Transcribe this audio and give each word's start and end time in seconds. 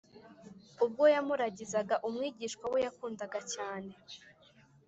ubwo 0.85 1.03
yamuragizaga 1.13 1.95
umwigishwa 2.07 2.65
we 2.73 2.79
yakundaga 2.85 3.39
cyane 3.53 3.91